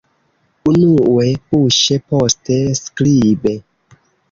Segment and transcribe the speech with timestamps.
[0.71, 3.57] Unue buŝe, poste skribe.